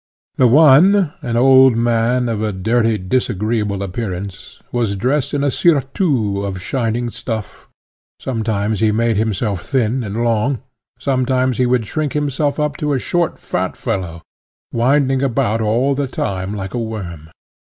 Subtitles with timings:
[0.37, 6.43] The one, an old man, of a dirty, disagreeable appearance, was dressed in a surtout
[6.43, 7.69] of shining stuff.
[8.19, 10.57] Sometimes he made himself thin and long,
[10.97, 14.23] sometimes he would shrink himself up to a short fat fellow,
[14.73, 17.29] winding about all the time like a worm.